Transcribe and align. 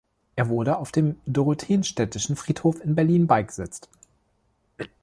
Er 0.35 0.49
wurde 0.49 0.77
auf 0.77 0.91
dem 0.91 1.17
Dorotheenstädtischen 1.27 2.35
Friedhof 2.35 2.79
in 2.83 2.95
Berlin 2.95 3.27
beigesetzt. 3.27 3.87